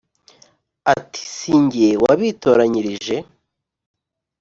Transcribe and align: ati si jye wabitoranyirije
ati 0.93 1.21
si 1.35 1.53
jye 1.71 1.89
wabitoranyirije 2.03 3.15